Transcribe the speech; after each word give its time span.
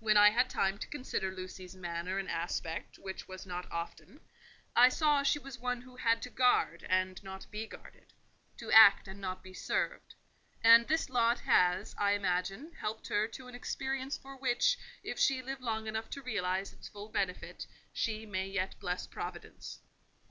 When 0.00 0.18
I 0.18 0.28
had 0.28 0.50
time 0.50 0.76
to 0.76 0.86
consider 0.86 1.30
Lucy's 1.30 1.74
manner 1.74 2.18
and 2.18 2.28
aspect, 2.28 2.98
which 2.98 3.26
was 3.26 3.46
not 3.46 3.66
often, 3.72 4.20
I 4.76 4.90
saw 4.90 5.22
she 5.22 5.38
was 5.38 5.58
one 5.58 5.80
who 5.80 5.96
had 5.96 6.20
to 6.24 6.28
guard 6.28 6.84
and 6.90 7.22
not 7.24 7.50
be 7.50 7.66
guarded; 7.66 8.12
to 8.58 8.70
act 8.70 9.08
and 9.08 9.18
not 9.18 9.42
be 9.42 9.54
served: 9.54 10.14
and 10.62 10.86
this 10.88 11.08
lot 11.08 11.38
has, 11.40 11.94
I 11.96 12.10
imagine, 12.12 12.72
helped 12.78 13.08
her 13.08 13.26
to 13.28 13.48
an 13.48 13.54
experience 13.54 14.18
for 14.18 14.36
which, 14.36 14.76
if 15.02 15.18
she 15.18 15.40
live 15.40 15.62
long 15.62 15.86
enough 15.86 16.10
to 16.10 16.20
realize 16.22 16.74
its 16.74 16.90
full 16.90 17.08
benefit, 17.08 17.66
she 17.94 18.26
may 18.26 18.46
yet 18.48 18.78
bless 18.78 19.06
Providence. 19.06 19.80